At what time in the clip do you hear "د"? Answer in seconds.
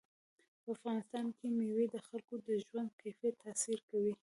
1.91-1.95, 2.47-2.49